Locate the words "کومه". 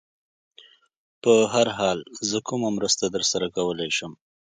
2.47-2.69